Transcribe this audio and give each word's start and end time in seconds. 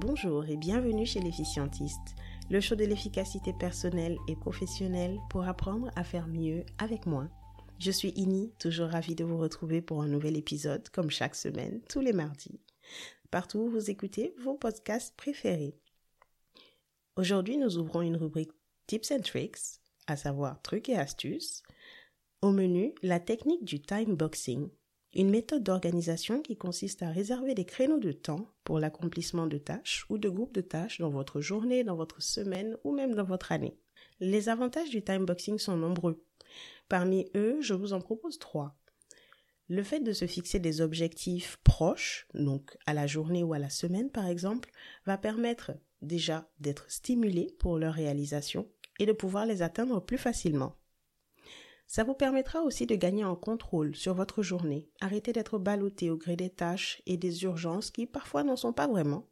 Bonjour 0.00 0.48
et 0.48 0.56
bienvenue 0.56 1.04
chez 1.04 1.18
l'efficientiste, 1.18 2.14
le 2.50 2.60
show 2.60 2.76
de 2.76 2.84
l'efficacité 2.84 3.52
personnelle 3.52 4.16
et 4.28 4.36
professionnelle 4.36 5.18
pour 5.28 5.42
apprendre 5.48 5.90
à 5.96 6.04
faire 6.04 6.28
mieux 6.28 6.64
avec 6.78 7.04
moi. 7.04 7.28
Je 7.80 7.90
suis 7.90 8.12
Ini, 8.14 8.52
toujours 8.60 8.90
ravie 8.90 9.16
de 9.16 9.24
vous 9.24 9.38
retrouver 9.38 9.82
pour 9.82 10.00
un 10.00 10.06
nouvel 10.06 10.36
épisode 10.36 10.88
comme 10.90 11.10
chaque 11.10 11.34
semaine, 11.34 11.80
tous 11.88 11.98
les 11.98 12.12
mardis. 12.12 12.60
Partout 13.32 13.58
où 13.58 13.68
vous 13.68 13.90
écoutez 13.90 14.36
vos 14.40 14.54
podcasts 14.54 15.16
préférés. 15.16 15.74
Aujourd'hui, 17.16 17.56
nous 17.56 17.76
ouvrons 17.76 18.02
une 18.02 18.16
rubrique 18.16 18.52
Tips 18.86 19.10
and 19.10 19.22
Tricks, 19.22 19.80
à 20.06 20.16
savoir 20.16 20.62
trucs 20.62 20.88
et 20.90 20.96
astuces. 20.96 21.64
Au 22.40 22.52
menu, 22.52 22.94
la 23.02 23.18
technique 23.18 23.64
du 23.64 23.82
time 23.82 24.14
boxing, 24.14 24.68
une 25.18 25.30
méthode 25.30 25.64
d'organisation 25.64 26.42
qui 26.42 26.56
consiste 26.56 27.02
à 27.02 27.10
réserver 27.10 27.56
des 27.56 27.64
créneaux 27.64 27.98
de 27.98 28.12
temps 28.12 28.46
pour 28.62 28.78
l'accomplissement 28.78 29.48
de 29.48 29.58
tâches 29.58 30.06
ou 30.08 30.16
de 30.16 30.28
groupes 30.28 30.54
de 30.54 30.60
tâches 30.60 31.00
dans 31.00 31.10
votre 31.10 31.40
journée, 31.40 31.82
dans 31.82 31.96
votre 31.96 32.22
semaine 32.22 32.76
ou 32.84 32.94
même 32.94 33.16
dans 33.16 33.24
votre 33.24 33.50
année. 33.50 33.76
Les 34.20 34.48
avantages 34.48 34.90
du 34.90 35.02
time 35.02 35.26
boxing 35.26 35.58
sont 35.58 35.76
nombreux. 35.76 36.24
Parmi 36.88 37.26
eux, 37.34 37.58
je 37.60 37.74
vous 37.74 37.94
en 37.94 38.00
propose 38.00 38.38
trois. 38.38 38.76
Le 39.66 39.82
fait 39.82 39.98
de 39.98 40.12
se 40.12 40.28
fixer 40.28 40.60
des 40.60 40.80
objectifs 40.80 41.58
proches, 41.64 42.28
donc 42.32 42.78
à 42.86 42.94
la 42.94 43.08
journée 43.08 43.42
ou 43.42 43.52
à 43.54 43.58
la 43.58 43.70
semaine 43.70 44.10
par 44.10 44.28
exemple, 44.28 44.70
va 45.04 45.18
permettre 45.18 45.72
déjà 46.00 46.48
d'être 46.60 46.88
stimulé 46.88 47.52
pour 47.58 47.76
leur 47.76 47.94
réalisation 47.94 48.68
et 49.00 49.06
de 49.06 49.12
pouvoir 49.12 49.46
les 49.46 49.62
atteindre 49.62 50.00
plus 50.00 50.16
facilement. 50.16 50.77
Ça 51.88 52.04
vous 52.04 52.12
permettra 52.12 52.60
aussi 52.60 52.84
de 52.84 52.94
gagner 52.94 53.24
en 53.24 53.34
contrôle 53.34 53.96
sur 53.96 54.12
votre 54.12 54.42
journée. 54.42 54.90
Arrêtez 55.00 55.32
d'être 55.32 55.58
ballotté 55.58 56.10
au 56.10 56.18
gré 56.18 56.36
des 56.36 56.50
tâches 56.50 57.00
et 57.06 57.16
des 57.16 57.44
urgences 57.44 57.90
qui 57.90 58.04
parfois 58.04 58.44
n'en 58.44 58.56
sont 58.56 58.74
pas 58.74 58.86
vraiment. 58.86 59.26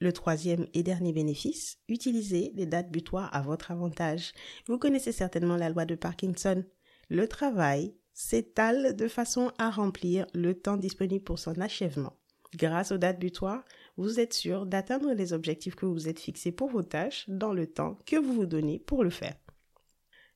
Le 0.00 0.12
troisième 0.12 0.66
et 0.74 0.82
dernier 0.82 1.12
bénéfice, 1.12 1.78
utilisez 1.88 2.50
les 2.56 2.66
dates 2.66 2.90
butoirs 2.90 3.32
à 3.32 3.40
votre 3.40 3.70
avantage. 3.70 4.32
Vous 4.66 4.78
connaissez 4.78 5.12
certainement 5.12 5.56
la 5.56 5.70
loi 5.70 5.84
de 5.84 5.94
Parkinson. 5.94 6.64
Le 7.08 7.28
travail 7.28 7.94
s'étale 8.12 8.96
de 8.96 9.06
façon 9.06 9.52
à 9.56 9.70
remplir 9.70 10.26
le 10.34 10.54
temps 10.54 10.76
disponible 10.76 11.24
pour 11.24 11.38
son 11.38 11.60
achèvement. 11.60 12.18
Grâce 12.56 12.90
aux 12.90 12.98
dates 12.98 13.20
butoirs, 13.20 13.64
vous 13.96 14.18
êtes 14.18 14.34
sûr 14.34 14.66
d'atteindre 14.66 15.12
les 15.12 15.32
objectifs 15.32 15.76
que 15.76 15.86
vous 15.86 16.08
êtes 16.08 16.20
fixés 16.20 16.52
pour 16.52 16.68
vos 16.68 16.82
tâches 16.82 17.26
dans 17.28 17.52
le 17.52 17.68
temps 17.68 17.96
que 18.06 18.16
vous 18.16 18.34
vous 18.34 18.46
donnez 18.46 18.80
pour 18.80 19.04
le 19.04 19.10
faire. 19.10 19.36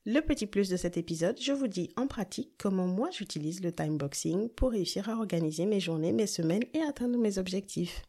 Le 0.06 0.20
petit 0.20 0.46
plus 0.46 0.70
de 0.70 0.78
cet 0.78 0.96
épisode, 0.96 1.38
je 1.38 1.52
vous 1.52 1.68
dis 1.68 1.90
en 1.96 2.06
pratique 2.06 2.52
comment 2.56 2.86
moi 2.86 3.10
j'utilise 3.10 3.62
le 3.62 3.70
timeboxing 3.70 4.48
pour 4.48 4.70
réussir 4.70 5.10
à 5.10 5.16
organiser 5.16 5.66
mes 5.66 5.78
journées, 5.78 6.12
mes 6.12 6.26
semaines 6.26 6.64
et 6.72 6.80
atteindre 6.80 7.18
mes 7.18 7.36
objectifs. 7.36 8.02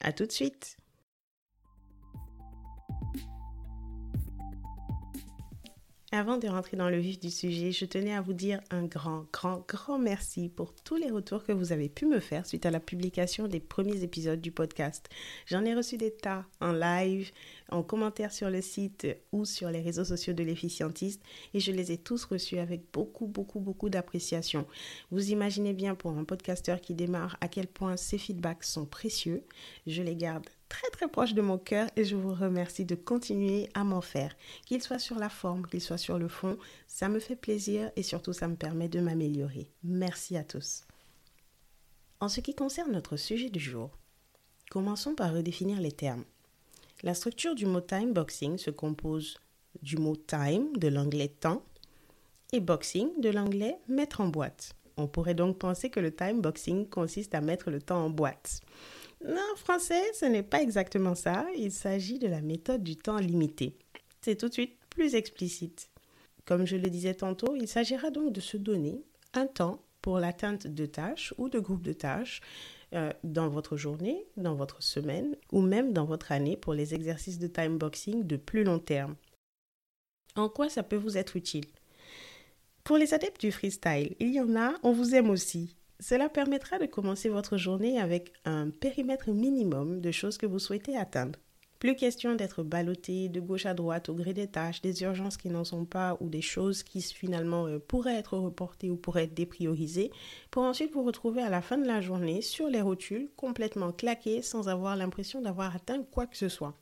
À 0.00 0.12
tout 0.12 0.26
de 0.26 0.32
suite! 0.32 0.76
Avant 6.10 6.38
de 6.38 6.48
rentrer 6.48 6.78
dans 6.78 6.88
le 6.88 6.96
vif 6.96 7.20
du 7.20 7.30
sujet, 7.30 7.70
je 7.70 7.84
tenais 7.84 8.14
à 8.14 8.22
vous 8.22 8.32
dire 8.32 8.62
un 8.70 8.86
grand, 8.86 9.26
grand, 9.30 9.62
grand 9.68 9.98
merci 9.98 10.48
pour 10.48 10.74
tous 10.74 10.96
les 10.96 11.10
retours 11.10 11.44
que 11.44 11.52
vous 11.52 11.70
avez 11.70 11.90
pu 11.90 12.06
me 12.06 12.18
faire 12.18 12.46
suite 12.46 12.64
à 12.64 12.70
la 12.70 12.80
publication 12.80 13.46
des 13.46 13.60
premiers 13.60 14.02
épisodes 14.02 14.40
du 14.40 14.50
podcast. 14.50 15.10
J'en 15.44 15.66
ai 15.66 15.74
reçu 15.74 15.98
des 15.98 16.10
tas 16.10 16.46
en 16.62 16.72
live, 16.72 17.30
en 17.70 17.82
commentaire 17.82 18.32
sur 18.32 18.48
le 18.48 18.62
site 18.62 19.06
ou 19.32 19.44
sur 19.44 19.70
les 19.70 19.82
réseaux 19.82 20.06
sociaux 20.06 20.32
de 20.32 20.42
l'efficientiste 20.42 21.22
et 21.52 21.60
je 21.60 21.72
les 21.72 21.92
ai 21.92 21.98
tous 21.98 22.24
reçus 22.24 22.58
avec 22.58 22.90
beaucoup, 22.90 23.26
beaucoup, 23.26 23.60
beaucoup 23.60 23.90
d'appréciation. 23.90 24.66
Vous 25.10 25.30
imaginez 25.30 25.74
bien 25.74 25.94
pour 25.94 26.12
un 26.12 26.24
podcasteur 26.24 26.80
qui 26.80 26.94
démarre 26.94 27.36
à 27.42 27.48
quel 27.48 27.66
point 27.66 27.98
ces 27.98 28.16
feedbacks 28.16 28.64
sont 28.64 28.86
précieux. 28.86 29.44
Je 29.86 30.02
les 30.02 30.16
garde 30.16 30.46
très 30.68 30.88
très 30.90 31.08
proche 31.08 31.34
de 31.34 31.42
mon 31.42 31.58
cœur 31.58 31.88
et 31.96 32.04
je 32.04 32.16
vous 32.16 32.34
remercie 32.34 32.84
de 32.84 32.94
continuer 32.94 33.68
à 33.74 33.84
m'en 33.84 34.00
faire. 34.00 34.34
Qu'il 34.66 34.82
soit 34.82 34.98
sur 34.98 35.18
la 35.18 35.28
forme, 35.28 35.66
qu'il 35.66 35.80
soit 35.80 35.98
sur 35.98 36.18
le 36.18 36.28
fond, 36.28 36.58
ça 36.86 37.08
me 37.08 37.20
fait 37.20 37.36
plaisir 37.36 37.90
et 37.96 38.02
surtout 38.02 38.32
ça 38.32 38.48
me 38.48 38.56
permet 38.56 38.88
de 38.88 39.00
m'améliorer. 39.00 39.70
Merci 39.82 40.36
à 40.36 40.44
tous. 40.44 40.84
En 42.20 42.28
ce 42.28 42.40
qui 42.40 42.54
concerne 42.54 42.92
notre 42.92 43.16
sujet 43.16 43.50
du 43.50 43.60
jour, 43.60 43.90
commençons 44.70 45.14
par 45.14 45.32
redéfinir 45.32 45.80
les 45.80 45.92
termes. 45.92 46.24
La 47.02 47.14
structure 47.14 47.54
du 47.54 47.64
mot 47.64 47.80
time 47.80 48.12
boxing 48.12 48.58
se 48.58 48.70
compose 48.70 49.38
du 49.82 49.96
mot 49.96 50.16
time 50.16 50.76
de 50.76 50.88
l'anglais 50.88 51.28
temps 51.28 51.62
et 52.52 52.60
boxing 52.60 53.20
de 53.20 53.30
l'anglais 53.30 53.78
mettre 53.88 54.20
en 54.20 54.28
boîte. 54.28 54.74
On 54.96 55.06
pourrait 55.06 55.34
donc 55.34 55.58
penser 55.58 55.90
que 55.90 56.00
le 56.00 56.12
time 56.12 56.40
boxing 56.40 56.88
consiste 56.88 57.36
à 57.36 57.40
mettre 57.40 57.70
le 57.70 57.80
temps 57.80 58.04
en 58.04 58.10
boîte. 58.10 58.60
Non, 59.24 59.56
français, 59.56 60.02
ce 60.14 60.24
n'est 60.24 60.42
pas 60.42 60.62
exactement 60.62 61.14
ça. 61.14 61.46
Il 61.56 61.72
s'agit 61.72 62.18
de 62.18 62.28
la 62.28 62.40
méthode 62.40 62.82
du 62.82 62.96
temps 62.96 63.18
limité. 63.18 63.76
C'est 64.20 64.36
tout 64.36 64.48
de 64.48 64.52
suite 64.52 64.78
plus 64.90 65.14
explicite. 65.14 65.90
Comme 66.44 66.66
je 66.66 66.76
le 66.76 66.88
disais 66.88 67.14
tantôt, 67.14 67.54
il 67.56 67.68
s'agira 67.68 68.10
donc 68.10 68.32
de 68.32 68.40
se 68.40 68.56
donner 68.56 69.02
un 69.34 69.46
temps 69.46 69.82
pour 70.00 70.18
l'atteinte 70.18 70.66
de 70.66 70.86
tâches 70.86 71.34
ou 71.36 71.48
de 71.48 71.58
groupes 71.58 71.82
de 71.82 71.92
tâches 71.92 72.40
euh, 72.94 73.12
dans 73.24 73.48
votre 73.48 73.76
journée, 73.76 74.24
dans 74.36 74.54
votre 74.54 74.82
semaine 74.82 75.36
ou 75.52 75.60
même 75.60 75.92
dans 75.92 76.06
votre 76.06 76.32
année 76.32 76.56
pour 76.56 76.72
les 76.72 76.94
exercices 76.94 77.38
de 77.38 77.48
time 77.48 77.76
boxing 77.76 78.24
de 78.24 78.36
plus 78.36 78.64
long 78.64 78.78
terme. 78.78 79.16
En 80.36 80.48
quoi 80.48 80.68
ça 80.68 80.82
peut 80.82 80.96
vous 80.96 81.18
être 81.18 81.36
utile? 81.36 81.66
Pour 82.84 82.96
les 82.96 83.12
adeptes 83.12 83.40
du 83.40 83.52
freestyle, 83.52 84.14
il 84.20 84.32
y 84.32 84.40
en 84.40 84.56
a, 84.56 84.74
on 84.82 84.92
vous 84.92 85.14
aime 85.14 85.28
aussi. 85.28 85.76
Cela 86.00 86.28
permettra 86.28 86.78
de 86.78 86.86
commencer 86.86 87.28
votre 87.28 87.56
journée 87.56 88.00
avec 88.00 88.32
un 88.44 88.70
périmètre 88.70 89.30
minimum 89.30 90.00
de 90.00 90.10
choses 90.12 90.38
que 90.38 90.46
vous 90.46 90.60
souhaitez 90.60 90.96
atteindre. 90.96 91.38
Plus 91.80 91.94
question 91.94 92.34
d'être 92.34 92.64
ballotté 92.64 93.28
de 93.28 93.40
gauche 93.40 93.66
à 93.66 93.74
droite 93.74 94.08
au 94.08 94.14
gré 94.14 94.32
des 94.32 94.48
tâches, 94.48 94.80
des 94.80 95.02
urgences 95.02 95.36
qui 95.36 95.48
n'en 95.48 95.62
sont 95.64 95.84
pas 95.84 96.16
ou 96.20 96.28
des 96.28 96.42
choses 96.42 96.82
qui 96.82 97.00
finalement 97.00 97.66
euh, 97.66 97.78
pourraient 97.78 98.16
être 98.16 98.36
reportées 98.36 98.90
ou 98.90 98.96
pourraient 98.96 99.24
être 99.24 99.34
dépriorisées, 99.34 100.10
pour 100.50 100.64
ensuite 100.64 100.92
vous 100.92 101.04
retrouver 101.04 101.40
à 101.40 101.50
la 101.50 101.62
fin 101.62 101.78
de 101.78 101.86
la 101.86 102.00
journée 102.00 102.42
sur 102.42 102.68
les 102.68 102.80
rotules 102.80 103.30
complètement 103.36 103.92
claqués 103.92 104.42
sans 104.42 104.68
avoir 104.68 104.96
l'impression 104.96 105.40
d'avoir 105.40 105.74
atteint 105.74 106.02
quoi 106.02 106.26
que 106.26 106.36
ce 106.36 106.48
soit. 106.48 106.76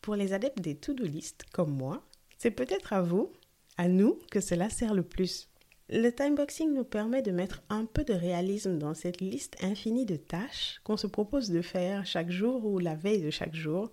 Pour 0.00 0.14
les 0.14 0.32
adeptes 0.32 0.60
des 0.60 0.76
to-do 0.76 1.04
list 1.04 1.44
comme 1.52 1.72
moi, 1.72 2.04
c'est 2.38 2.52
peut-être 2.52 2.92
à 2.92 3.02
vous, 3.02 3.32
à 3.76 3.88
nous, 3.88 4.20
que 4.30 4.40
cela 4.40 4.70
sert 4.70 4.94
le 4.94 5.02
plus. 5.02 5.48
Le 5.88 6.10
timeboxing 6.10 6.74
nous 6.74 6.82
permet 6.82 7.22
de 7.22 7.30
mettre 7.30 7.62
un 7.68 7.84
peu 7.84 8.02
de 8.02 8.12
réalisme 8.12 8.76
dans 8.76 8.94
cette 8.94 9.20
liste 9.20 9.56
infinie 9.62 10.04
de 10.04 10.16
tâches 10.16 10.80
qu'on 10.82 10.96
se 10.96 11.06
propose 11.06 11.50
de 11.50 11.62
faire 11.62 12.04
chaque 12.04 12.30
jour 12.30 12.66
ou 12.66 12.80
la 12.80 12.96
veille 12.96 13.22
de 13.22 13.30
chaque 13.30 13.54
jour. 13.54 13.92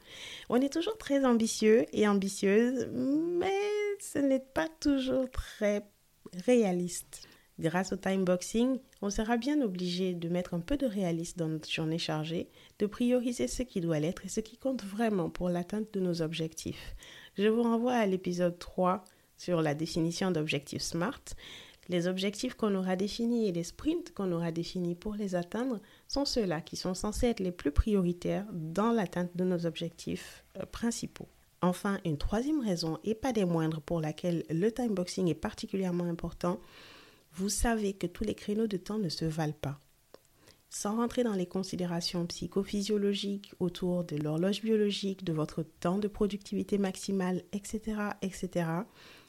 On 0.50 0.60
est 0.60 0.74
toujours 0.74 0.98
très 0.98 1.24
ambitieux 1.24 1.86
et 1.94 2.08
ambitieuse, 2.08 2.88
mais 2.92 3.54
ce 4.00 4.18
n'est 4.18 4.40
pas 4.40 4.68
toujours 4.80 5.30
très 5.30 5.86
réaliste. 6.46 7.28
Grâce 7.60 7.94
au 7.94 7.96
timeboxing, 7.96 8.80
on 9.04 9.12
sera 9.12 9.38
bien 9.38 9.62
obligé 9.62 10.16
de 10.16 10.30
mettre 10.30 10.56
un 10.56 10.62
peu 10.62 10.78
de 10.78 10.88
réalisme 10.88 11.38
dans 11.38 11.48
notre 11.48 11.70
journée 11.70 12.00
chargée, 12.00 12.50
de 12.80 12.88
prioriser 12.88 13.48
ce 13.48 13.62
qui 13.62 13.82
doit 13.82 14.00
l'être 14.00 14.26
et 14.26 14.30
ce 14.30 14.40
qui 14.40 14.58
compte 14.58 14.84
vraiment 14.84 15.30
pour 15.30 15.50
l'atteinte 15.50 15.94
de 15.94 16.00
nos 16.00 16.24
objectifs. 16.24 16.96
Je 17.38 17.48
vous 17.48 17.62
renvoie 17.62 17.94
à 17.94 18.08
l'épisode 18.08 18.58
3 18.58 19.04
sur 19.38 19.62
la 19.62 19.76
définition 19.76 20.32
d'objectifs 20.32 20.82
SMART 20.82 21.22
les 21.90 22.08
objectifs 22.08 22.54
qu'on 22.56 22.76
aura 22.76 22.96
définis 22.96 23.48
et 23.48 23.52
les 23.52 23.64
sprints 23.64 24.14
qu'on 24.14 24.32
aura 24.32 24.52
définis 24.52 24.96
pour 24.96 25.16
les 25.16 25.36
atteindre 25.36 25.80
sont 26.08 26.26
ceux-là 26.26 26.62
qui 26.62 26.76
sont 26.76 26.94
censés 26.94 27.28
être 27.28 27.40
les 27.40 27.52
plus 27.52 27.72
prioritaires 27.72 28.46
dans 28.54 28.92
l'atteinte 28.92 29.36
de 29.36 29.44
nos 29.44 29.66
objectifs 29.66 30.46
euh, 30.58 30.66
principaux. 30.66 31.28
Enfin, 31.62 32.00
une 32.04 32.18
troisième 32.18 32.60
raison, 32.60 33.00
et 33.06 33.16
pas 33.16 33.32
des 33.32 33.46
moindres, 33.46 33.82
pour 33.82 34.02
laquelle 34.02 34.44
le 34.50 34.70
timeboxing 34.70 35.30
est 35.30 35.34
particulièrement 35.34 36.04
important, 36.04 36.60
vous 37.36 37.48
savez 37.48 37.94
que 37.94 38.06
tous 38.06 38.26
les 38.26 38.36
créneaux 38.36 38.68
de 38.68 38.76
temps 38.78 39.00
ne 39.00 39.08
se 39.08 39.24
valent 39.24 39.54
pas. 39.62 39.80
Sans 40.70 40.98
rentrer 40.98 41.24
dans 41.24 41.36
les 41.36 41.46
considérations 41.46 42.26
psychophysiologiques 42.26 43.54
autour 43.60 44.04
de 44.04 44.18
l'horloge 44.18 44.62
biologique, 44.62 45.24
de 45.24 45.32
votre 45.32 45.64
temps 45.64 46.00
de 46.00 46.08
productivité 46.08 46.78
maximale, 46.78 47.44
etc., 47.54 48.10
etc., 48.22 48.66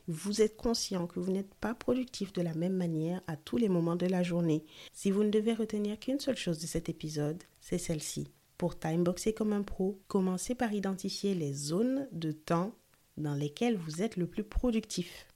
vous 0.07 0.43
êtes 0.43 0.57
conscient 0.57 1.07
que 1.07 1.19
vous 1.19 1.33
n'êtes 1.33 1.55
pas 1.55 1.75
productif 1.75 2.33
de 2.33 2.43
la 2.43 2.55
même 2.55 2.77
manière 2.77 3.23
à 3.27 3.37
tous 3.37 3.57
les 3.57 3.69
moments 3.69 3.97
de 3.97 4.07
la 4.07 4.23
journée. 4.23 4.65
Si 4.93 5.11
vous 5.11 5.25
ne 5.25 5.31
devez 5.31 5.55
retenir 5.55 5.99
qu'une 5.99 6.21
seule 6.21 6.37
chose 6.37 6.59
de 6.59 6.67
cet 6.67 6.89
épisode, 6.89 7.43
c'est 7.61 7.79
celle-ci. 7.79 8.29
Pour 8.59 8.79
timeboxer 8.79 9.33
comme 9.33 9.53
un 9.53 9.63
pro, 9.63 9.99
commencez 10.07 10.55
par 10.55 10.73
identifier 10.73 11.35
les 11.35 11.53
zones 11.53 12.07
de 12.13 12.33
temps 12.33 12.75
dans 13.17 13.35
lesquelles 13.35 13.77
vous 13.77 14.03
êtes 14.03 14.17
le 14.17 14.27
plus 14.27 14.45
productif. 14.45 15.27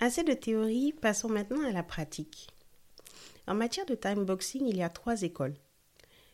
Assez 0.00 0.24
de 0.24 0.34
théorie, 0.34 0.92
passons 0.92 1.28
maintenant 1.28 1.64
à 1.64 1.72
la 1.72 1.82
pratique. 1.82 2.48
En 3.46 3.54
matière 3.54 3.86
de 3.86 3.94
timeboxing, 3.94 4.66
il 4.66 4.76
y 4.76 4.82
a 4.82 4.88
trois 4.88 5.22
écoles. 5.22 5.54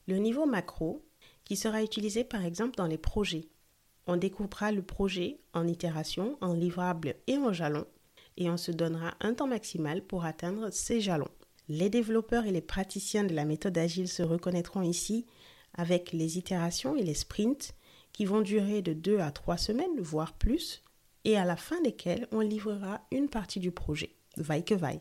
Le 0.07 0.17
niveau 0.17 0.47
macro, 0.47 1.05
qui 1.45 1.57
sera 1.57 1.83
utilisé 1.83 2.25
par 2.25 2.45
exemple 2.45 2.77
dans 2.77 2.87
les 2.87 2.99
projets, 2.99 3.49
on 4.11 4.17
découpera 4.17 4.73
le 4.73 4.83
projet 4.83 5.39
en 5.55 5.67
itération, 5.67 6.37
en 6.41 6.53
livrable 6.53 7.15
et 7.27 7.39
en 7.39 7.53
jalons 7.53 7.87
et 8.37 8.51
on 8.51 8.57
se 8.57 8.73
donnera 8.73 9.15
un 9.21 9.35
temps 9.35 9.47
maximal 9.47 10.03
pour 10.03 10.25
atteindre 10.25 10.71
ces 10.73 11.01
jalons. 11.01 11.29
Les 11.69 11.91
développeurs 11.91 12.47
et 12.47 12.53
les 12.53 12.63
praticiens 12.63 13.23
de 13.23 13.35
la 13.35 13.45
méthode 13.45 13.79
agile 13.79 14.09
se 14.09 14.23
reconnaîtront 14.23 14.83
ici. 14.83 15.27
avec 15.75 16.11
les 16.11 16.37
itérations 16.37 16.97
et 16.97 17.05
les 17.05 17.15
sprints 17.15 17.75
qui 18.13 18.25
vont 18.25 18.41
durer 18.41 18.83
de 18.83 18.93
2 18.93 19.21
à 19.21 19.31
3 19.31 19.57
semaines, 19.57 20.01
voire 20.01 20.33
plus, 20.33 20.83
et 21.25 21.37
à 21.37 21.45
la 21.45 21.55
fin 21.55 21.81
desquels 21.83 22.27
on 22.33 22.41
livrera 22.41 23.03
une 23.13 23.29
partie 23.29 23.61
du 23.61 23.71
projet, 23.71 24.17
vaille 24.37 24.65
que 24.65 24.75
vaille. 24.75 25.01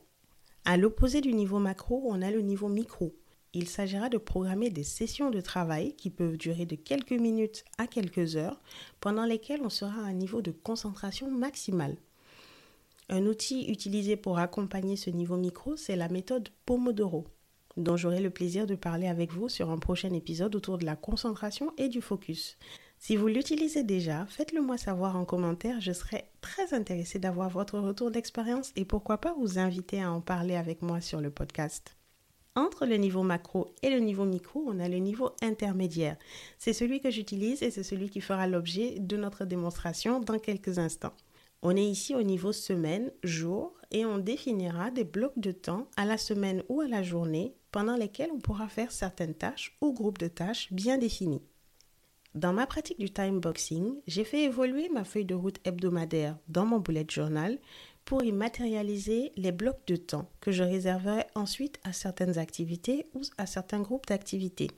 À 0.66 0.78
l'opposé 0.78 1.22
du 1.22 1.34
niveau 1.34 1.58
macro, 1.58 2.04
on 2.06 2.22
a 2.22 2.30
le 2.30 2.42
niveau 2.42 2.68
micro. 2.68 3.16
Il 3.54 3.68
s'agira 3.68 4.10
de 4.10 4.20
programmer 4.20 4.70
des 4.70 4.84
sessions 4.84 5.32
de 5.32 5.42
travail 5.42 5.96
qui 5.96 6.12
peuvent 6.12 6.38
durer 6.38 6.66
de 6.66 6.76
quelques 6.76 7.12
minutes 7.12 7.66
à 7.80 7.88
quelques 7.88 8.36
heures, 8.36 8.62
pendant 9.00 9.26
lesquelles 9.26 9.62
on 9.64 9.70
sera 9.70 10.02
à 10.02 10.06
un 10.06 10.14
niveau 10.14 10.42
de 10.44 10.52
concentration 10.52 11.32
maximale. 11.32 11.98
Un 13.10 13.26
outil 13.26 13.66
utilisé 13.72 14.16
pour 14.16 14.38
accompagner 14.38 14.96
ce 14.96 15.10
niveau 15.10 15.36
micro, 15.36 15.76
c'est 15.76 15.96
la 15.96 16.10
méthode 16.10 16.50
Pomodoro, 16.68 17.26
dont 17.76 17.98
j'aurai 17.98 18.22
le 18.22 18.30
plaisir 18.30 18.68
de 18.68 18.76
parler 18.76 19.08
avec 19.08 19.32
vous 19.32 19.50
sur 19.50 19.72
un 19.72 19.80
prochain 19.80 20.14
épisode 20.14 20.56
autour 20.56 20.78
de 20.78 20.86
la 20.86 20.96
concentration 20.96 21.74
et 21.80 21.90
du 21.90 22.02
focus. 22.02 22.56
Si 23.00 23.16
vous 23.16 23.28
l'utilisez 23.28 23.84
déjà, 23.84 24.28
faites-le 24.28 24.62
moi 24.62 24.78
savoir 24.78 25.16
en 25.16 25.26
commentaire, 25.26 25.82
je 25.82 25.94
serai 25.94 26.26
très 26.42 26.76
intéressée 26.76 27.18
d'avoir 27.18 27.50
votre 27.50 27.80
retour 27.80 28.12
d'expérience 28.12 28.74
et 28.76 28.86
pourquoi 28.86 29.18
pas 29.18 29.34
vous 29.40 29.58
inviter 29.58 30.04
à 30.04 30.12
en 30.12 30.22
parler 30.22 30.56
avec 30.56 30.84
moi 30.84 31.02
sur 31.02 31.20
le 31.20 31.32
podcast. 31.32 31.99
Entre 32.56 32.86
le 32.86 32.96
niveau 32.96 33.24
macro 33.24 33.74
et 33.84 33.90
le 33.90 34.00
niveau 34.00 34.26
micro, 34.26 34.64
on 34.66 34.80
a 34.80 34.90
le 34.90 34.98
niveau 34.98 35.32
intermédiaire. 35.42 36.18
C'est 36.58 36.74
celui 36.74 37.00
que 37.00 37.12
j'utilise 37.12 37.64
et 37.64 37.72
c'est 37.72 37.84
celui 37.84 38.10
qui 38.10 38.22
fera 38.22 38.48
l'objet 38.48 39.00
de 39.00 39.18
notre 39.18 39.46
démonstration 39.46 40.20
dans 40.20 40.40
quelques 40.40 40.80
instants. 40.80 41.14
On 41.62 41.76
est 41.76 41.86
ici 41.86 42.16
au 42.16 42.24
niveau 42.24 42.52
semaine, 42.52 43.12
jour, 43.24 43.74
et 43.92 44.06
on 44.06 44.18
définira 44.18 44.92
des 44.92 45.04
blocs 45.04 45.38
de 45.38 45.52
temps 45.52 45.88
à 45.98 46.06
la 46.06 46.18
semaine 46.18 46.64
ou 46.70 46.82
à 46.82 46.88
la 46.88 47.04
journée 47.04 47.56
pendant 47.72 47.96
lesquels 47.96 48.32
on 48.34 48.40
pourra 48.40 48.68
faire 48.68 48.92
certaines 48.92 49.36
tâches 49.36 49.78
ou 49.82 49.94
groupes 49.94 50.20
de 50.20 50.28
tâches 50.28 50.72
bien 50.72 50.98
définis. 50.98 51.42
Dans 52.36 52.54
ma 52.54 52.68
pratique 52.68 53.00
du 53.00 53.12
time 53.12 53.40
boxing, 53.40 53.96
j'ai 54.06 54.24
fait 54.24 54.44
évoluer 54.44 54.88
ma 54.90 55.04
feuille 55.04 55.26
de 55.26 55.34
route 55.34 55.60
hebdomadaire 55.66 56.38
dans 56.48 56.66
mon 56.66 56.80
bullet 56.80 57.06
journal 57.10 57.58
pour 58.10 58.24
y 58.24 58.32
matérialiser 58.32 59.32
les 59.36 59.52
blocs 59.52 59.86
de 59.86 59.96
temps 59.96 60.32
que 60.42 60.52
je 60.52 60.64
réserverai 60.64 61.26
ensuite 61.36 61.80
à 61.84 61.94
certaines 61.94 62.40
activités 62.40 63.06
ou 63.14 63.22
à 63.38 63.46
certains 63.46 63.82
groupes 63.82 64.08
d'activités. 64.08 64.72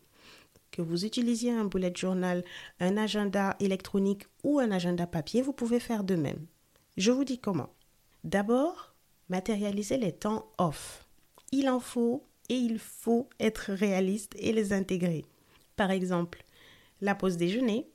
Que 0.70 0.82
vous 0.82 1.06
utilisiez 1.06 1.54
un 1.54 1.64
bullet 1.64 1.94
journal, 1.96 2.44
un 2.82 2.98
agenda 2.98 3.56
électronique 3.62 4.26
ou 4.44 4.60
un 4.60 4.70
agenda 4.70 5.08
papier, 5.08 5.42
vous 5.42 5.54
pouvez 5.54 5.80
faire 5.80 6.04
de 6.04 6.16
même. 6.16 6.46
Je 6.98 7.10
vous 7.12 7.24
dis 7.24 7.40
comment. 7.40 7.70
D'abord, 8.26 8.96
matérialiser 9.30 9.96
les 9.96 10.12
temps 10.12 10.52
off. 10.58 11.08
Il 11.54 11.70
en 11.70 11.80
faut 11.80 12.28
et 12.50 12.56
il 12.56 12.80
faut 12.80 13.30
être 13.40 13.72
réaliste 13.72 14.36
et 14.40 14.52
les 14.52 14.74
intégrer. 14.74 15.24
Par 15.78 15.92
exemple, 15.92 16.44
la 17.00 17.16
pause 17.16 17.38
déjeuner, 17.38 17.90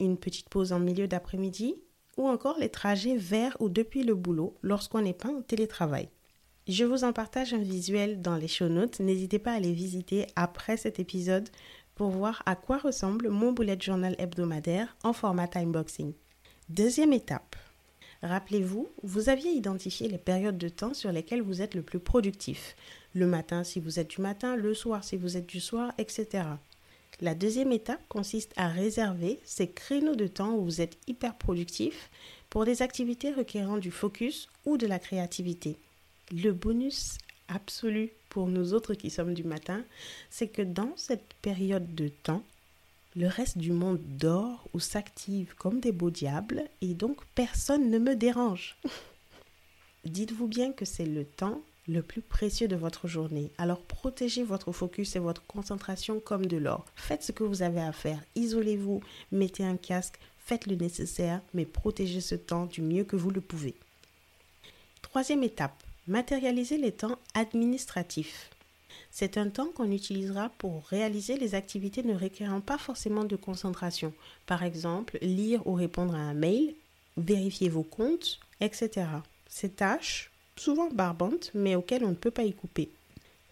une 0.00 0.18
petite 0.18 0.48
pause 0.48 0.72
en 0.72 0.80
milieu 0.80 1.06
d'après-midi 1.06 1.76
ou 2.16 2.28
encore 2.28 2.58
les 2.58 2.68
trajets 2.68 3.16
vers 3.16 3.56
ou 3.60 3.68
depuis 3.68 4.02
le 4.02 4.14
boulot 4.14 4.56
lorsqu'on 4.62 5.00
n'est 5.00 5.12
pas 5.12 5.30
en 5.30 5.42
télétravail. 5.42 6.08
Je 6.68 6.84
vous 6.84 7.04
en 7.04 7.12
partage 7.12 7.54
un 7.54 7.58
visuel 7.58 8.22
dans 8.22 8.36
les 8.36 8.48
show 8.48 8.68
notes. 8.68 9.00
N'hésitez 9.00 9.38
pas 9.38 9.52
à 9.52 9.60
les 9.60 9.72
visiter 9.72 10.26
après 10.36 10.76
cet 10.76 11.00
épisode 11.00 11.48
pour 11.94 12.10
voir 12.10 12.42
à 12.46 12.54
quoi 12.54 12.78
ressemble 12.78 13.28
mon 13.28 13.52
bullet 13.52 13.78
journal 13.80 14.14
hebdomadaire 14.18 14.96
en 15.02 15.12
format 15.12 15.48
timeboxing. 15.48 16.12
Deuxième 16.68 17.12
étape, 17.12 17.56
Rappelez-vous, 18.22 18.88
vous 19.02 19.28
aviez 19.28 19.50
identifié 19.50 20.08
les 20.08 20.18
périodes 20.18 20.58
de 20.58 20.68
temps 20.68 20.94
sur 20.94 21.10
lesquelles 21.10 21.42
vous 21.42 21.60
êtes 21.60 21.74
le 21.74 21.82
plus 21.82 21.98
productif. 21.98 22.76
Le 23.14 23.26
matin 23.26 23.64
si 23.64 23.80
vous 23.80 23.98
êtes 23.98 24.10
du 24.10 24.20
matin, 24.20 24.54
le 24.54 24.74
soir 24.74 25.02
si 25.02 25.16
vous 25.16 25.36
êtes 25.36 25.48
du 25.48 25.58
soir, 25.60 25.92
etc. 25.98 26.44
La 27.22 27.36
deuxième 27.36 27.70
étape 27.70 28.02
consiste 28.08 28.52
à 28.56 28.66
réserver 28.66 29.38
ces 29.44 29.70
créneaux 29.70 30.16
de 30.16 30.26
temps 30.26 30.56
où 30.56 30.64
vous 30.64 30.80
êtes 30.80 30.98
hyper 31.06 31.36
productif 31.36 32.10
pour 32.50 32.64
des 32.64 32.82
activités 32.82 33.30
requérant 33.30 33.78
du 33.78 33.92
focus 33.92 34.48
ou 34.66 34.76
de 34.76 34.88
la 34.88 34.98
créativité. 34.98 35.78
Le 36.32 36.50
bonus 36.50 37.18
absolu 37.46 38.10
pour 38.28 38.48
nous 38.48 38.74
autres 38.74 38.94
qui 38.94 39.08
sommes 39.08 39.34
du 39.34 39.44
matin, 39.44 39.84
c'est 40.30 40.48
que 40.48 40.62
dans 40.62 40.92
cette 40.96 41.34
période 41.42 41.94
de 41.94 42.08
temps, 42.08 42.42
le 43.14 43.28
reste 43.28 43.56
du 43.56 43.70
monde 43.70 44.00
dort 44.02 44.66
ou 44.72 44.80
s'active 44.80 45.54
comme 45.54 45.78
des 45.78 45.92
beaux 45.92 46.10
diables 46.10 46.64
et 46.80 46.92
donc 46.92 47.24
personne 47.36 47.88
ne 47.88 48.00
me 48.00 48.16
dérange. 48.16 48.76
Dites-vous 50.04 50.48
bien 50.48 50.72
que 50.72 50.84
c'est 50.84 51.06
le 51.06 51.24
temps 51.24 51.62
le 51.88 52.02
plus 52.02 52.22
précieux 52.22 52.68
de 52.68 52.76
votre 52.76 53.08
journée. 53.08 53.50
Alors 53.58 53.80
protégez 53.80 54.44
votre 54.44 54.72
focus 54.72 55.16
et 55.16 55.20
votre 55.20 55.44
concentration 55.46 56.20
comme 56.20 56.46
de 56.46 56.56
l'or. 56.56 56.84
Faites 56.94 57.22
ce 57.22 57.32
que 57.32 57.44
vous 57.44 57.62
avez 57.62 57.80
à 57.80 57.92
faire. 57.92 58.20
Isolez-vous, 58.34 59.00
mettez 59.32 59.64
un 59.64 59.76
casque, 59.76 60.18
faites 60.38 60.66
le 60.66 60.76
nécessaire, 60.76 61.40
mais 61.54 61.64
protégez 61.64 62.20
ce 62.20 62.34
temps 62.34 62.66
du 62.66 62.82
mieux 62.82 63.04
que 63.04 63.16
vous 63.16 63.30
le 63.30 63.40
pouvez. 63.40 63.74
Troisième 65.02 65.42
étape, 65.42 65.82
matérialisez 66.06 66.78
les 66.78 66.92
temps 66.92 67.18
administratifs. 67.34 68.50
C'est 69.10 69.36
un 69.36 69.50
temps 69.50 69.68
qu'on 69.74 69.90
utilisera 69.90 70.50
pour 70.58 70.86
réaliser 70.86 71.36
les 71.36 71.54
activités 71.54 72.02
ne 72.02 72.14
requérant 72.14 72.60
pas 72.60 72.78
forcément 72.78 73.24
de 73.24 73.36
concentration. 73.36 74.12
Par 74.46 74.62
exemple, 74.62 75.18
lire 75.20 75.66
ou 75.66 75.74
répondre 75.74 76.14
à 76.14 76.18
un 76.18 76.34
mail, 76.34 76.74
vérifier 77.16 77.68
vos 77.68 77.82
comptes, 77.82 78.40
etc. 78.60 79.06
Ces 79.48 79.70
tâches, 79.70 80.31
souvent 80.56 80.90
barbantes, 80.90 81.50
mais 81.54 81.74
auxquelles 81.74 82.04
on 82.04 82.10
ne 82.10 82.14
peut 82.14 82.30
pas 82.30 82.44
y 82.44 82.52
couper. 82.52 82.90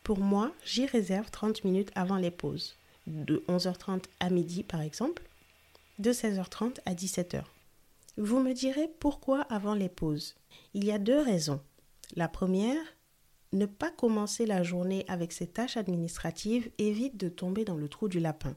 Pour 0.03 0.19
moi, 0.19 0.53
j'y 0.65 0.87
réserve 0.87 1.31
30 1.31 1.65
minutes 1.65 1.91
avant 1.95 2.17
les 2.17 2.31
pauses, 2.31 2.77
de 3.07 3.45
11h30 3.49 4.05
à 4.19 4.31
midi 4.31 4.63
par 4.63 4.81
exemple, 4.81 5.23
de 5.99 6.13
16h30 6.13 6.79
à 6.87 6.95
17h. 6.95 7.43
Vous 8.17 8.41
me 8.41 8.53
direz 8.53 8.89
pourquoi 8.99 9.43
avant 9.43 9.75
les 9.75 9.89
pauses 9.89 10.35
Il 10.75 10.85
y 10.85 10.93
a 10.93 10.99
deux 10.99 11.21
raisons. 11.21 11.61
La 12.17 12.29
première, 12.29 12.83
ne 13.53 13.67
pas 13.67 13.91
commencer 13.91 14.47
la 14.47 14.63
journée 14.63 15.05
avec 15.09 15.33
ces 15.33 15.47
tâches 15.47 15.77
administratives 15.77 16.71
évite 16.79 17.17
de 17.17 17.29
tomber 17.29 17.65
dans 17.65 17.77
le 17.77 17.89
trou 17.89 18.09
du 18.09 18.21
lapin. 18.21 18.55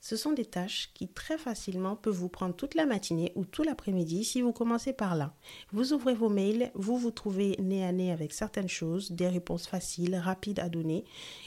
Ce 0.00 0.16
sont 0.16 0.32
des 0.32 0.46
tâches 0.46 0.90
qui 0.94 1.08
très 1.08 1.36
facilement 1.36 1.94
peuvent 1.94 2.14
vous 2.14 2.30
prendre 2.30 2.56
toute 2.56 2.74
la 2.74 2.86
matinée 2.86 3.32
ou 3.34 3.44
tout 3.44 3.62
l'après-midi 3.62 4.24
si 4.24 4.40
vous 4.40 4.52
commencez 4.52 4.94
par 4.94 5.14
là. 5.14 5.34
Vous 5.72 5.92
ouvrez 5.92 6.14
vos 6.14 6.30
mails, 6.30 6.70
vous 6.74 6.96
vous 6.96 7.10
trouvez 7.10 7.56
nez 7.60 7.84
à 7.84 7.92
nez 7.92 8.10
avec 8.10 8.32
certaines 8.32 8.68
choses, 8.68 9.12
des 9.12 9.28
réponses 9.28 9.66
faciles, 9.66 10.16
rapides 10.16 10.58
à 10.58 10.70
donner, 10.70 11.04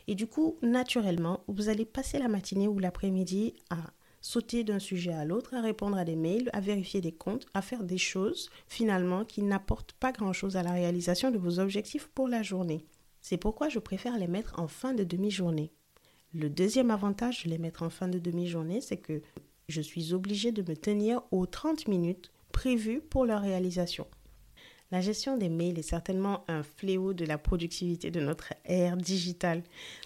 et 0.07 0.13
du 0.13 0.27
coup, 0.27 0.57
naturellement, 0.61 1.43
vous 1.47 1.67
allez 1.69 1.85
passer 1.85 2.19
la 2.19 2.27
matinée 2.27 2.67
ou 2.67 2.77
l'après-midi 2.77 3.55
à 3.71 3.77
sauter 4.21 4.63
d'un 4.63 4.79
sujet 4.79 5.13
à 5.13 5.25
l'autre, 5.25 5.55
à 5.55 5.61
répondre 5.61 5.97
à 5.97 6.05
des 6.05 6.15
mails, 6.15 6.49
à 6.53 6.61
vérifier 6.61 7.01
des 7.01 7.11
comptes, 7.11 7.47
à 7.53 7.61
faire 7.61 7.83
des 7.83 7.97
choses 7.97 8.49
finalement 8.67 9.25
qui 9.25 9.41
n'apportent 9.41 9.93
pas 9.93 10.11
grand-chose 10.11 10.57
à 10.57 10.63
la 10.63 10.71
réalisation 10.71 11.31
de 11.31 11.39
vos 11.39 11.59
objectifs 11.59 12.07
pour 12.07 12.27
la 12.27 12.43
journée. 12.43 12.85
C'est 13.19 13.37
pourquoi 13.37 13.69
je 13.69 13.79
préfère 13.79 14.17
les 14.17 14.27
mettre 14.27 14.59
en 14.59 14.67
fin 14.67 14.93
de 14.93 15.03
demi-journée. 15.03 15.73
Le 16.35 16.49
deuxième 16.49 16.89
avantage 16.89 17.43
de 17.43 17.51
les 17.51 17.59
mettre 17.59 17.83
en 17.83 17.91
fin 17.91 18.07
de 18.07 18.17
demi-journée, 18.17 18.81
c'est 18.81 18.97
que 18.97 19.21
je 19.69 19.81
suis 19.81 20.13
obligée 20.13 20.51
de 20.51 20.63
me 20.67 20.75
tenir 20.75 21.21
aux 21.29 21.45
30 21.45 21.87
minutes 21.87 22.31
prévues 22.51 23.01
pour 23.01 23.25
leur 23.25 23.41
réalisation. 23.41 24.07
La 24.89 24.99
gestion 24.99 25.37
des 25.37 25.49
mails 25.49 25.77
est 25.77 25.83
certainement 25.83 26.43
un 26.47 26.63
fléau 26.63 27.13
de 27.13 27.25
la 27.25 27.37
productivité 27.37 28.09
de 28.09 28.19
notre 28.19 28.53
ère 28.65 28.97
digitale. 28.97 29.63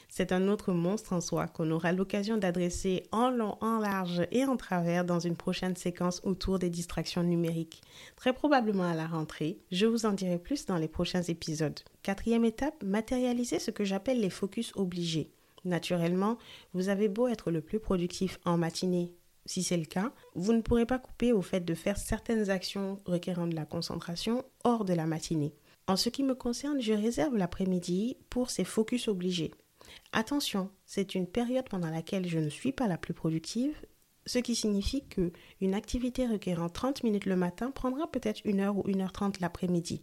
C'est 0.09 0.33
un 0.33 0.49
autre 0.49 0.73
monstre 0.73 1.13
en 1.13 1.21
soi 1.21 1.47
qu'on 1.47 1.71
aura 1.71 1.93
l'occasion 1.93 2.37
d'adresser 2.37 3.03
en 3.13 3.29
long, 3.29 3.57
en 3.61 3.79
large 3.79 4.27
et 4.31 4.43
en 4.43 4.57
travers 4.57 5.05
dans 5.05 5.19
une 5.19 5.37
prochaine 5.37 5.77
séquence 5.77 6.19
autour 6.25 6.59
des 6.59 6.69
distractions 6.69 7.23
numériques. 7.23 7.81
Très 8.17 8.33
probablement 8.33 8.89
à 8.89 8.95
la 8.95 9.07
rentrée, 9.07 9.59
je 9.71 9.85
vous 9.85 10.05
en 10.05 10.11
dirai 10.11 10.39
plus 10.39 10.65
dans 10.65 10.77
les 10.77 10.89
prochains 10.89 11.23
épisodes. 11.23 11.79
Quatrième 12.03 12.43
étape, 12.43 12.83
matérialiser 12.83 13.59
ce 13.59 13.71
que 13.71 13.85
j'appelle 13.85 14.19
les 14.19 14.29
focus 14.29 14.73
obligés. 14.75 15.31
Naturellement, 15.67 16.37
vous 16.73 16.89
avez 16.89 17.07
beau 17.07 17.27
être 17.27 17.51
le 17.51 17.61
plus 17.61 17.79
productif 17.79 18.39
en 18.45 18.57
matinée 18.57 19.11
si 19.47 19.63
c'est 19.63 19.77
le 19.77 19.85
cas, 19.85 20.11
vous 20.35 20.53
ne 20.53 20.61
pourrez 20.61 20.85
pas 20.85 20.99
couper 20.99 21.31
au 21.31 21.41
fait 21.41 21.61
de 21.61 21.73
faire 21.73 21.97
certaines 21.97 22.49
actions 22.49 23.01
requérant 23.05 23.47
de 23.47 23.55
la 23.55 23.65
concentration 23.65 24.43
hors 24.63 24.85
de 24.85 24.93
la 24.93 25.05
matinée. 25.05 25.55
En 25.87 25.95
ce 25.95 26.09
qui 26.09 26.23
me 26.23 26.35
concerne, 26.35 26.81
je 26.81 26.93
réserve 26.93 27.37
l'après-midi 27.37 28.17
pour 28.29 28.49
ces 28.49 28.65
focus 28.65 29.07
obligés. 29.07 29.51
Attention, 30.11 30.69
c'est 30.85 31.15
une 31.15 31.27
période 31.27 31.69
pendant 31.69 31.89
laquelle 31.89 32.27
je 32.27 32.39
ne 32.39 32.49
suis 32.49 32.73
pas 32.73 32.87
la 32.87 32.97
plus 32.97 33.13
productive, 33.13 33.73
ce 34.25 34.39
qui 34.39 34.53
signifie 34.53 35.07
que 35.07 35.31
une 35.61 35.73
activité 35.73 36.27
requérant 36.27 36.67
30 36.67 37.03
minutes 37.03 37.25
le 37.25 37.37
matin 37.37 37.71
prendra 37.71 38.11
peut-être 38.11 38.41
une 38.43 38.59
heure 38.59 38.77
ou 38.77 38.83
une 38.87 39.01
heure 39.01 39.13
trente 39.13 39.39
l'après-midi. 39.39 40.01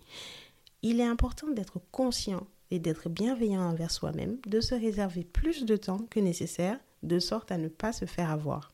Il 0.81 1.01
est 1.01 1.07
important 1.07 1.51
d'être 1.51 1.81
conscient 1.91 2.47
d'être 2.79 3.09
bienveillant 3.09 3.63
envers 3.63 3.91
soi-même, 3.91 4.39
de 4.47 4.61
se 4.61 4.75
réserver 4.75 5.25
plus 5.25 5.65
de 5.65 5.77
temps 5.77 6.07
que 6.11 6.21
nécessaire, 6.21 6.79
de 7.03 7.19
sorte 7.19 7.53
à 7.53 7.59
ne 7.59 7.69
pas 7.69 7.93
se 7.93 8.05
faire 8.05 8.31
avoir. 8.31 8.73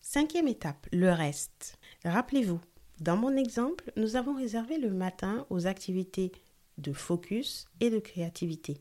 Cinquième 0.00 0.48
étape, 0.48 0.86
le 0.92 1.10
reste. 1.10 1.78
Rappelez-vous, 2.04 2.60
dans 3.00 3.16
mon 3.16 3.36
exemple, 3.36 3.92
nous 3.96 4.16
avons 4.16 4.34
réservé 4.34 4.78
le 4.78 4.90
matin 4.90 5.46
aux 5.50 5.66
activités 5.66 6.32
de 6.78 6.92
focus 6.92 7.66
et 7.80 7.90
de 7.90 7.98
créativité. 7.98 8.80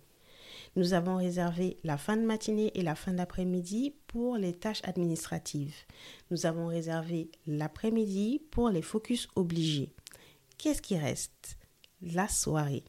Nous 0.76 0.94
avons 0.94 1.18
réservé 1.18 1.78
la 1.84 1.98
fin 1.98 2.18
de 2.18 2.22
matinée 2.22 2.72
et 2.76 2.84
la 2.84 2.96
fin 2.96 3.14
d'après-midi 3.14 3.96
pour 4.08 4.38
les 4.38 4.54
tâches 4.54 4.82
administratives. 4.84 5.76
Nous 6.30 6.46
avons 6.46 6.68
réservé 6.68 7.32
l'après-midi 7.46 8.42
pour 8.52 8.70
les 8.70 8.82
focus 8.82 9.28
obligés. 9.36 9.94
Qu'est-ce 10.58 10.82
qui 10.82 10.98
reste? 10.98 11.58
La 12.02 12.28
soirée. 12.28 12.84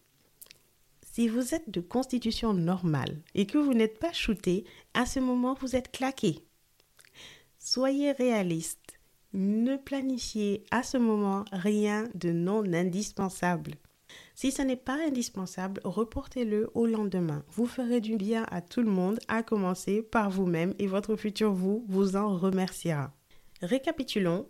Si 1.19 1.27
vous 1.27 1.53
êtes 1.53 1.69
de 1.69 1.81
constitution 1.81 2.55
normale 2.55 3.21
et 3.35 3.45
que 3.45 3.59
vous 3.59 3.75
n'êtes 3.75 3.99
pas 3.99 4.13
shooté, 4.13 4.65
à 4.95 5.05
ce 5.05 5.19
moment 5.19 5.55
vous 5.55 5.75
êtes 5.75 5.91
claqué. 5.91 6.45
Soyez 7.59 8.13
réaliste. 8.13 9.01
Ne 9.33 9.77
planifiez 9.77 10.65
à 10.71 10.85
ce 10.85 10.97
moment 10.97 11.45
rien 11.51 12.05
de 12.15 12.31
non 12.31 12.63
indispensable. 12.73 13.75
Si 14.37 14.53
ce 14.53 14.63
n'est 14.63 14.77
pas 14.77 14.97
indispensable, 15.09 15.81
reportez-le 15.83 16.71
au 16.75 16.87
lendemain. 16.87 17.43
Vous 17.51 17.67
ferez 17.67 18.01
du 18.01 18.17
bien 18.17 18.47
à 18.53 18.61
tout 18.61 18.83
le 18.83 18.93
monde, 18.93 19.19
à 19.27 19.43
commencer 19.43 20.03
par 20.03 20.31
vous-même 20.31 20.73
et 20.79 20.87
votre 20.87 21.17
futur 21.17 21.53
vous 21.53 21.85
vous 21.89 22.15
en 22.15 22.39
remerciera. 22.39 23.13
Récapitulons. 23.61 24.49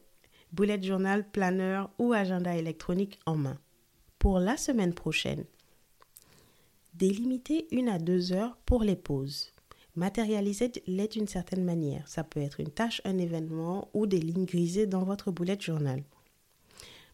Bullet 0.52 0.82
journal, 0.82 1.30
planeur 1.30 1.88
ou 1.98 2.12
agenda 2.12 2.54
électronique 2.54 3.20
en 3.24 3.36
main. 3.36 3.56
Pour 4.18 4.38
la 4.38 4.58
semaine 4.58 4.92
prochaine, 4.92 5.46
délimitez 6.98 7.68
une 7.70 7.88
à 7.88 7.98
deux 7.98 8.32
heures 8.32 8.56
pour 8.66 8.82
les 8.82 8.96
pauses. 8.96 9.52
Matérialisez-les 9.94 11.08
d'une 11.08 11.28
certaine 11.28 11.64
manière. 11.64 12.06
Ça 12.08 12.24
peut 12.24 12.40
être 12.40 12.60
une 12.60 12.70
tâche, 12.70 13.00
un 13.04 13.18
événement 13.18 13.88
ou 13.94 14.06
des 14.06 14.20
lignes 14.20 14.44
grisées 14.44 14.86
dans 14.86 15.04
votre 15.04 15.30
bullet 15.30 15.58
journal. 15.60 16.02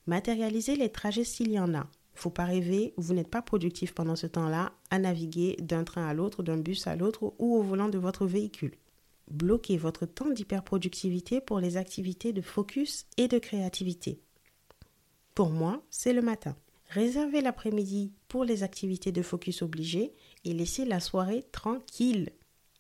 Matérialisez 0.06 0.76
les 0.76 0.90
trajets 0.90 1.24
s'il 1.24 1.52
y 1.52 1.58
en 1.58 1.74
a. 1.74 1.86
Faut 2.14 2.30
pas 2.30 2.44
rêver, 2.44 2.94
vous 2.96 3.14
n'êtes 3.14 3.30
pas 3.30 3.42
productif 3.42 3.92
pendant 3.92 4.16
ce 4.16 4.26
temps-là 4.26 4.72
à 4.90 4.98
naviguer 4.98 5.56
d'un 5.60 5.84
train 5.84 6.06
à 6.06 6.14
l'autre, 6.14 6.42
d'un 6.42 6.58
bus 6.58 6.86
à 6.86 6.96
l'autre 6.96 7.34
ou 7.38 7.56
au 7.56 7.62
volant 7.62 7.88
de 7.88 7.98
votre 7.98 8.26
véhicule. 8.26 8.74
Bloquez 9.30 9.76
votre 9.76 10.06
temps 10.06 10.30
d'hyperproductivité 10.30 11.40
pour 11.40 11.58
les 11.60 11.76
activités 11.76 12.32
de 12.32 12.42
focus 12.42 13.06
et 13.16 13.28
de 13.28 13.38
créativité. 13.38 14.20
Pour 15.34 15.50
moi, 15.50 15.82
c'est 15.90 16.12
le 16.12 16.22
matin. 16.22 16.54
Réservez 16.90 17.40
l'après-midi 17.40 18.12
pour 18.34 18.44
les 18.44 18.64
activités 18.64 19.12
de 19.12 19.22
focus 19.22 19.62
obligées 19.62 20.12
et 20.44 20.54
laissez 20.54 20.84
la 20.84 20.98
soirée 20.98 21.44
tranquille 21.52 22.30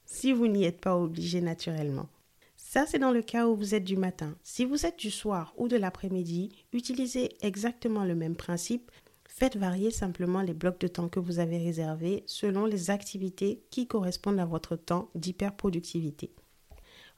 si 0.04 0.32
vous 0.32 0.48
n'y 0.48 0.64
êtes 0.64 0.80
pas 0.80 0.96
obligé 0.96 1.40
naturellement. 1.40 2.08
Ça, 2.56 2.86
c'est 2.88 2.98
dans 2.98 3.12
le 3.12 3.22
cas 3.22 3.46
où 3.46 3.54
vous 3.54 3.76
êtes 3.76 3.84
du 3.84 3.96
matin. 3.96 4.34
Si 4.42 4.64
vous 4.64 4.84
êtes 4.84 4.98
du 4.98 5.12
soir 5.12 5.54
ou 5.56 5.68
de 5.68 5.76
l'après-midi, 5.76 6.48
utilisez 6.72 7.36
exactement 7.40 8.02
le 8.04 8.16
même 8.16 8.34
principe, 8.34 8.90
Faites 9.28 9.56
varier 9.56 9.90
simplement 9.90 10.42
les 10.42 10.54
blocs 10.54 10.80
de 10.80 10.88
temps 10.88 11.08
que 11.08 11.20
vous 11.20 11.38
avez 11.38 11.58
réservés 11.58 12.24
selon 12.26 12.66
les 12.66 12.90
activités 12.90 13.62
qui 13.70 13.86
correspondent 13.86 14.40
à 14.40 14.44
votre 14.44 14.76
temps 14.76 15.08
d'hyperproductivité. 15.14 16.32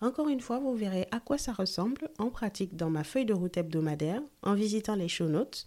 Encore 0.01 0.29
une 0.29 0.41
fois, 0.41 0.59
vous 0.59 0.75
verrez 0.75 1.09
à 1.11 1.21
quoi 1.21 1.39
ça 1.39 1.53
ressemble 1.53 2.11
en 2.19 2.31
pratique 2.31 2.77
dans 2.77 2.91
ma 2.91 3.05
feuille 3.05 3.25
de 3.25 3.35
route 3.35 3.57
hebdomadaire 3.57 4.23
en 4.43 4.55
visitant 4.55 4.95
les 4.95 5.09
show 5.09 5.29
notes. 5.29 5.67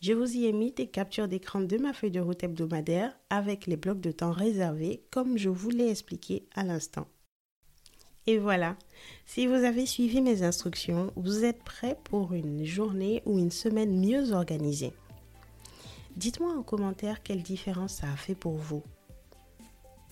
Je 0.00 0.12
vous 0.12 0.36
y 0.36 0.46
ai 0.46 0.52
mis 0.52 0.70
des 0.70 0.86
captures 0.86 1.26
d'écran 1.26 1.60
de 1.60 1.76
ma 1.76 1.92
feuille 1.92 2.12
de 2.12 2.20
route 2.20 2.44
hebdomadaire 2.44 3.18
avec 3.30 3.66
les 3.66 3.76
blocs 3.76 4.00
de 4.00 4.12
temps 4.12 4.30
réservés 4.30 5.02
comme 5.10 5.36
je 5.36 5.48
vous 5.48 5.70
l'ai 5.70 5.90
expliqué 5.90 6.46
à 6.54 6.62
l'instant. 6.62 7.08
Et 8.28 8.38
voilà, 8.38 8.76
si 9.26 9.46
vous 9.46 9.54
avez 9.54 9.86
suivi 9.86 10.20
mes 10.20 10.42
instructions, 10.42 11.12
vous 11.16 11.44
êtes 11.44 11.64
prêt 11.64 11.98
pour 12.04 12.32
une 12.32 12.64
journée 12.64 13.22
ou 13.26 13.38
une 13.38 13.50
semaine 13.50 13.98
mieux 13.98 14.32
organisée. 14.32 14.92
Dites-moi 16.14 16.52
en 16.52 16.62
commentaire 16.62 17.22
quelle 17.22 17.42
différence 17.42 17.94
ça 17.94 18.06
a 18.12 18.16
fait 18.16 18.34
pour 18.34 18.54
vous. 18.54 18.82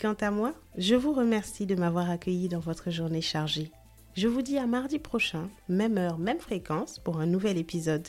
Quant 0.00 0.16
à 0.20 0.30
moi, 0.30 0.54
je 0.76 0.94
vous 0.94 1.12
remercie 1.12 1.66
de 1.66 1.74
m'avoir 1.74 2.10
accueilli 2.10 2.48
dans 2.48 2.58
votre 2.58 2.90
journée 2.90 3.20
chargée. 3.20 3.70
Je 4.16 4.26
vous 4.26 4.42
dis 4.42 4.58
à 4.58 4.66
mardi 4.66 4.98
prochain, 4.98 5.48
même 5.68 5.96
heure, 5.96 6.18
même 6.18 6.40
fréquence, 6.40 6.98
pour 6.98 7.18
un 7.20 7.26
nouvel 7.26 7.58
épisode. 7.58 8.08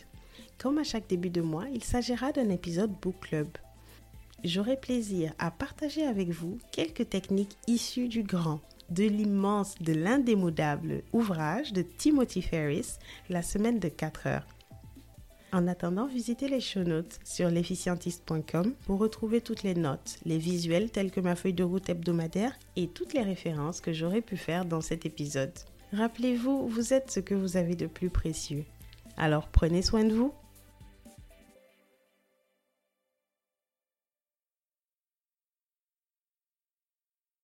Comme 0.62 0.80
à 0.80 0.84
chaque 0.84 1.08
début 1.08 1.30
de 1.30 1.42
mois, 1.42 1.66
il 1.72 1.84
s'agira 1.84 2.32
d'un 2.32 2.50
épisode 2.50 2.92
Book 3.00 3.16
Club. 3.22 3.48
J'aurai 4.44 4.76
plaisir 4.76 5.34
à 5.38 5.52
partager 5.52 6.04
avec 6.04 6.30
vous 6.30 6.58
quelques 6.72 7.10
techniques 7.10 7.58
issues 7.68 8.08
du 8.08 8.24
grand, 8.24 8.60
de 8.90 9.04
l'immense, 9.04 9.76
de 9.80 9.94
l'indémodable 9.94 11.04
ouvrage 11.14 11.74
de 11.74 11.84
Timothy 11.84 12.42
Ferris, 12.42 12.98
La 13.30 13.44
semaine 13.44 13.80
de 13.80 13.88
4 13.88 14.28
heures. 14.28 14.48
En 15.54 15.68
attendant, 15.68 16.08
visitez 16.08 16.48
les 16.50 16.60
show 16.60 16.84
notes 16.84 17.20
sur 17.24 17.50
l'efficientiste.com 17.50 18.74
pour 18.86 19.00
retrouver 19.00 19.42
toutes 19.42 19.64
les 19.64 19.76
notes, 19.76 20.18
les 20.26 20.40
visuels 20.40 20.90
tels 20.90 21.12
que 21.12 21.22
ma 21.22 21.36
feuille 21.36 21.54
de 21.54 21.64
route 21.64 21.88
hebdomadaire 21.88 22.58
et 22.76 22.88
toutes 22.88 23.14
les 23.14 23.22
références 23.22 23.80
que 23.80 23.94
j'aurais 23.94 24.22
pu 24.22 24.38
faire 24.38 24.66
dans 24.66 24.82
cet 24.82 25.06
épisode. 25.06 25.54
Rappelez-vous, 25.94 26.68
vous 26.68 26.94
êtes 26.94 27.12
ce 27.12 27.20
que 27.20 27.36
vous 27.36 27.58
avez 27.58 27.76
de 27.76 27.88
plus 27.88 28.10
précieux. 28.10 28.66
Alors 29.18 29.48
prenez 29.48 29.82
soin 29.82 30.04
de 30.04 30.14
vous 30.14 30.34